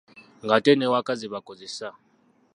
Ng'ate 0.45 0.71
n’ewaka 0.75 1.13
zebakozesa? 1.21 1.89